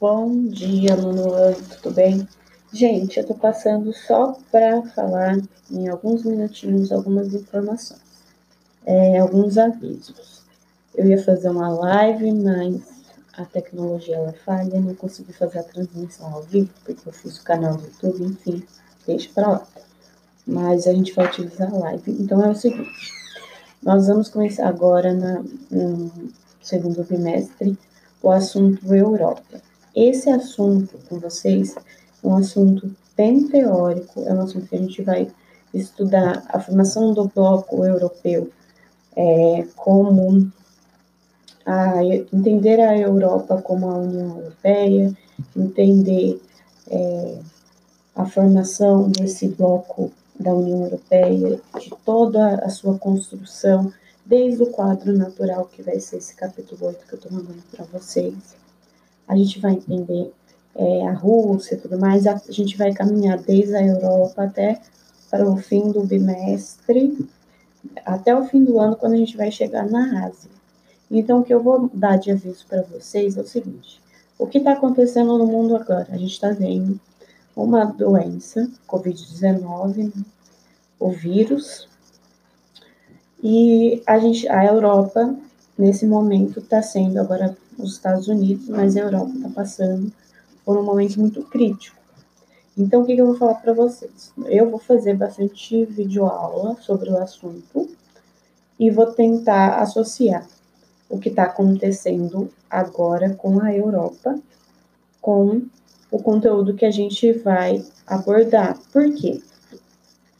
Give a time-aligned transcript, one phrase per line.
[0.00, 2.28] Bom dia, Manuel, tudo bem?
[2.72, 5.36] Gente, eu tô passando só para falar
[5.68, 8.00] em alguns minutinhos algumas informações,
[8.86, 10.44] é, alguns avisos.
[10.94, 12.80] Eu ia fazer uma live, mas
[13.32, 17.42] a tecnologia ela falha, não consegui fazer a transmissão ao vivo, porque eu fiz o
[17.42, 18.62] canal do YouTube, enfim,
[19.04, 19.66] deixa para lá.
[20.46, 22.12] Mas a gente vai utilizar a live.
[22.22, 23.12] Então é o seguinte,
[23.82, 25.42] nós vamos começar agora na,
[25.72, 26.12] no
[26.62, 27.76] segundo bimestre
[28.22, 29.66] o assunto Europa.
[29.94, 35.02] Esse assunto com vocês é um assunto bem teórico, é um assunto que a gente
[35.02, 35.28] vai
[35.72, 38.50] estudar a formação do bloco europeu,
[39.16, 40.50] é, como
[41.66, 45.12] a, entender a Europa como a União Europeia,
[45.56, 46.40] entender
[46.90, 47.38] é,
[48.14, 53.92] a formação desse bloco da União Europeia, de toda a sua construção,
[54.24, 57.84] desde o quadro natural, que vai ser esse capítulo 8 que eu estou mandando para
[57.86, 58.34] vocês.
[59.28, 60.32] A gente vai entender
[60.74, 64.80] é, a Rússia e tudo mais, a gente vai caminhar desde a Europa até
[65.30, 67.28] para o fim do bimestre,
[68.04, 70.50] até o fim do ano, quando a gente vai chegar na Ásia.
[71.10, 74.00] Então, o que eu vou dar de aviso para vocês é o seguinte:
[74.38, 76.06] o que está acontecendo no mundo agora?
[76.10, 77.00] A gente está vendo
[77.56, 80.24] uma doença, Covid-19, né?
[80.98, 81.88] o vírus,
[83.42, 85.36] e a, gente, a Europa,
[85.78, 90.12] nesse momento, está sendo agora os Estados Unidos, mas a Europa está passando
[90.64, 91.96] por um momento muito crítico.
[92.76, 94.32] Então, o que, que eu vou falar para vocês?
[94.46, 97.88] Eu vou fazer bastante videoaula sobre o assunto
[98.78, 100.46] e vou tentar associar
[101.08, 104.38] o que está acontecendo agora com a Europa
[105.20, 105.62] com
[106.10, 108.78] o conteúdo que a gente vai abordar.
[108.92, 109.40] Por quê?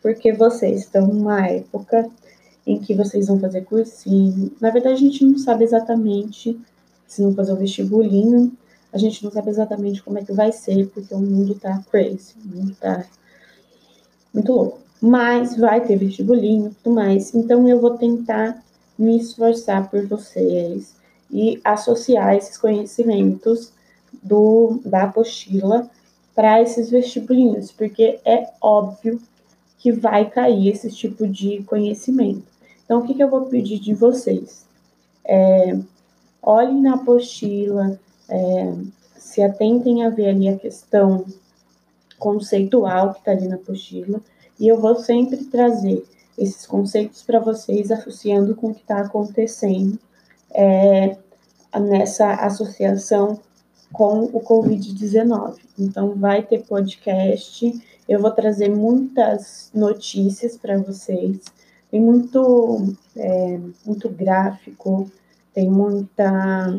[0.00, 2.08] Porque vocês estão numa época
[2.66, 4.52] em que vocês vão fazer cursinho.
[4.60, 6.58] Na verdade, a gente não sabe exatamente
[7.06, 8.52] se vão fazer o vestibulinho,
[8.92, 12.34] a gente não sabe exatamente como é que vai ser, porque o mundo tá crazy,
[12.44, 13.04] o mundo tá
[14.32, 14.78] muito louco.
[15.00, 17.34] Mas vai ter vestibulinho e tudo mais.
[17.34, 18.62] Então eu vou tentar
[18.98, 20.94] me esforçar por vocês
[21.30, 23.72] e associar esses conhecimentos
[24.22, 25.88] do, da apostila
[26.34, 29.20] para esses vestibulinhos, porque é óbvio
[29.78, 32.44] que vai cair esse tipo de conhecimento.
[32.90, 34.66] Então, o que, que eu vou pedir de vocês?
[35.24, 35.78] É,
[36.42, 37.96] olhem na apostila,
[38.28, 38.74] é,
[39.16, 41.24] se atentem a ver ali a questão
[42.18, 44.20] conceitual que está ali na apostila,
[44.58, 46.04] e eu vou sempre trazer
[46.36, 49.96] esses conceitos para vocês, associando com o que está acontecendo
[50.52, 51.16] é,
[51.78, 53.38] nessa associação
[53.92, 55.58] com o Covid-19.
[55.78, 57.72] Então, vai ter podcast,
[58.08, 61.40] eu vou trazer muitas notícias para vocês
[61.90, 65.10] tem muito, é, muito gráfico,
[65.52, 66.78] tem muita,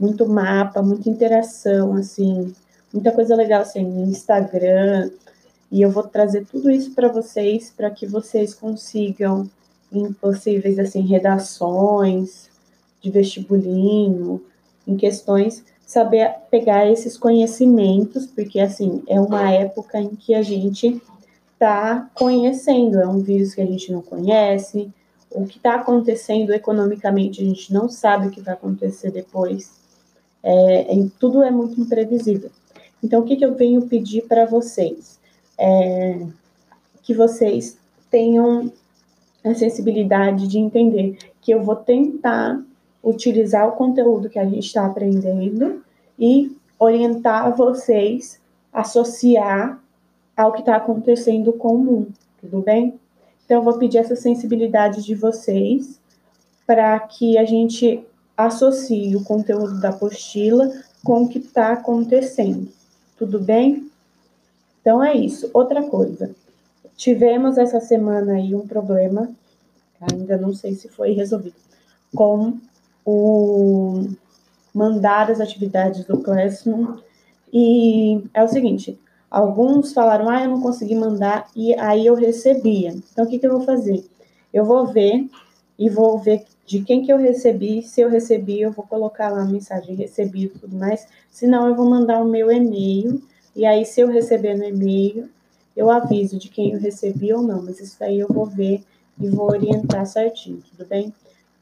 [0.00, 2.54] muito mapa, muita interação, assim,
[2.92, 5.10] muita coisa legal, assim, no Instagram,
[5.70, 9.48] e eu vou trazer tudo isso para vocês, para que vocês consigam,
[9.92, 12.50] em possíveis, assim, redações
[13.02, 14.42] de vestibulinho,
[14.86, 21.02] em questões, saber pegar esses conhecimentos, porque, assim, é uma época em que a gente
[21.62, 24.90] está conhecendo, é um vírus que a gente não conhece,
[25.30, 29.72] o que está acontecendo economicamente a gente não sabe o que vai acontecer depois,
[30.42, 32.50] é, é, tudo é muito imprevisível.
[33.02, 35.20] Então, o que, que eu venho pedir para vocês?
[35.56, 36.26] É,
[37.02, 37.78] que vocês
[38.10, 38.72] tenham
[39.44, 42.60] a sensibilidade de entender que eu vou tentar
[43.02, 45.82] utilizar o conteúdo que a gente está aprendendo
[46.18, 48.40] e orientar vocês
[48.72, 49.82] associar
[50.36, 52.98] ao que está acontecendo com o mundo, tudo bem?
[53.44, 56.00] Então, eu vou pedir essa sensibilidade de vocês
[56.66, 58.04] para que a gente
[58.36, 60.70] associe o conteúdo da apostila
[61.04, 62.68] com o que está acontecendo,
[63.18, 63.90] tudo bem?
[64.80, 65.50] Então, é isso.
[65.52, 66.34] Outra coisa,
[66.96, 69.30] tivemos essa semana aí um problema,
[70.00, 71.56] ainda não sei se foi resolvido,
[72.14, 72.58] com
[73.04, 74.08] o
[74.74, 76.96] mandar as atividades do Classroom.
[77.52, 78.98] E é o seguinte,
[79.32, 82.90] Alguns falaram, ah, eu não consegui mandar, e aí eu recebia.
[82.90, 84.04] Então, o que, que eu vou fazer?
[84.52, 85.26] Eu vou ver
[85.78, 87.82] e vou ver de quem que eu recebi.
[87.82, 91.06] Se eu recebi, eu vou colocar lá a mensagem recebido e tudo mais.
[91.30, 93.22] Se não, eu vou mandar o meu e-mail.
[93.56, 95.30] E aí, se eu receber no e-mail,
[95.74, 97.62] eu aviso de quem eu recebi ou não.
[97.62, 98.84] Mas isso aí eu vou ver
[99.18, 101.10] e vou orientar certinho, tudo bem?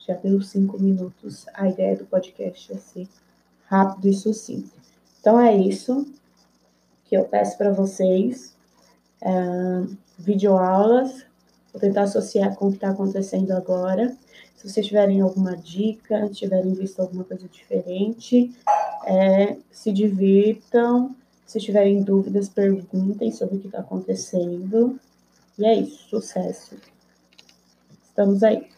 [0.00, 1.46] Já deu cinco minutos.
[1.54, 3.06] A ideia do podcast é ser
[3.66, 4.72] rápido e sucinto.
[5.20, 6.04] Então é isso
[7.12, 8.56] que eu peço para vocês,
[9.20, 9.30] é,
[10.18, 11.26] videoaulas
[11.70, 14.14] Vou tentar associar com o que está acontecendo agora.
[14.56, 18.54] Se vocês tiverem alguma dica, tiverem visto alguma coisa diferente,
[19.06, 21.16] é, se divirtam.
[21.46, 24.98] Se tiverem dúvidas, perguntem sobre o que está acontecendo.
[25.58, 26.76] E é isso, sucesso.
[28.04, 28.68] Estamos aí.